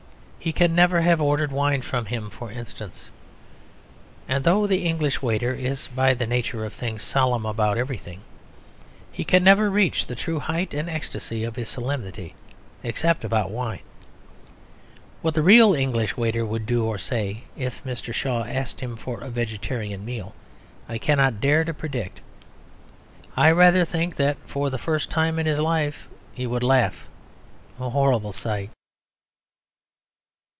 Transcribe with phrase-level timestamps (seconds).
[0.43, 3.11] He can never have ordered wine from him for instance.
[4.27, 8.21] And though the English waiter is by the nature of things solemn about everything,
[9.11, 12.33] he can never reach the true height and ecstasy of his solemnity
[12.81, 13.81] except about wine.
[15.21, 18.11] What the real English waiter would do or say if Mr.
[18.11, 20.33] Shaw asked him for a vegetarian meal
[20.89, 22.19] I cannot dare to predict.
[23.37, 27.07] I rather think that for the first time in his life he would laugh
[27.79, 28.71] a horrible sight.